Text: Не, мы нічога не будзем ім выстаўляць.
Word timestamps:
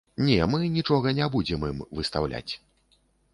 Не, 0.27 0.37
мы 0.53 0.69
нічога 0.77 1.13
не 1.19 1.27
будзем 1.35 1.67
ім 1.69 1.85
выстаўляць. 2.01 2.51